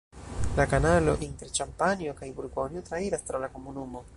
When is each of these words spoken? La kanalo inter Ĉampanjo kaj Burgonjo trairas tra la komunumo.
La 0.59 0.63
kanalo 0.69 1.13
inter 1.27 1.53
Ĉampanjo 1.59 2.15
kaj 2.23 2.31
Burgonjo 2.39 2.85
trairas 2.89 3.29
tra 3.29 3.43
la 3.45 3.55
komunumo. 3.59 4.07